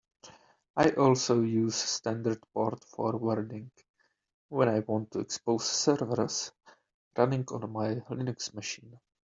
I 0.77 0.89
also 0.97 1.43
use 1.43 1.75
standard 1.75 2.41
port 2.55 2.83
forwarding 2.85 3.69
when 4.49 4.67
I 4.67 4.79
want 4.79 5.11
to 5.11 5.19
expose 5.19 5.69
servers 5.69 6.51
running 7.15 7.45
on 7.51 7.71
my 7.71 7.89
Linux 7.93 8.51
machine. 8.55 8.99